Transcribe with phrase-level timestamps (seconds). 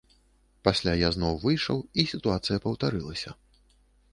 [0.67, 3.37] Пасля я зноў выйшаў, і сітуацыя паўтарылася.